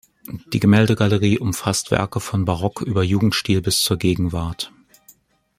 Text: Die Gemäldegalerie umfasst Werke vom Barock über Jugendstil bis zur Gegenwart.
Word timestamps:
Die 0.51 0.59
Gemäldegalerie 0.59 1.37
umfasst 1.37 1.91
Werke 1.91 2.19
vom 2.21 2.43
Barock 2.43 2.81
über 2.81 3.03
Jugendstil 3.03 3.61
bis 3.61 3.83
zur 3.83 3.97
Gegenwart. 3.97 4.71